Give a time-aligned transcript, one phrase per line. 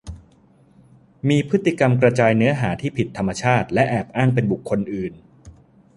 [1.29, 5.13] มีพฤติกรรมกระจายเนื้อหาที่ผิดธรรมชาติและแอบอ้างเป็นบุคคลอื่น